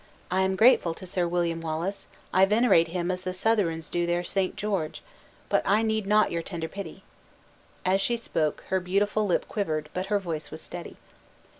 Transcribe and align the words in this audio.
I 0.31 0.41
am 0.41 0.55
grateful 0.55 0.95
to 0.95 1.05
Sir 1.05 1.27
William 1.27 1.61
Wallace; 1.61 2.07
I 2.33 2.45
venerate 2.47 2.87
him 2.87 3.11
as 3.11 3.21
the 3.21 3.35
Southrons 3.35 3.87
do 3.87 4.07
their 4.07 4.23
St. 4.23 4.55
George, 4.55 5.03
but 5.47 5.61
I 5.63 5.83
need 5.83 6.07
not 6.07 6.31
your 6.31 6.41
tender 6.41 6.67
pity." 6.67 7.03
As 7.85 8.01
she 8.01 8.17
spoke, 8.17 8.61
her 8.69 8.79
beautiful 8.79 9.27
lip 9.27 9.47
quivered, 9.47 9.89
but 9.93 10.07
her 10.07 10.17
voice 10.17 10.49
was 10.49 10.59
steady. 10.59 10.97